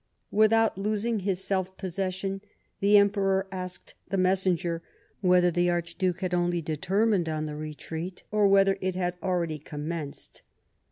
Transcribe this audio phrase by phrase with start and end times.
[0.33, 2.41] AVithout losing his self posses sion,
[2.79, 4.81] the Emperor asked the messenger
[5.19, 10.41] whether the Archduke had only determined on the retreat, or whether it had already commenced.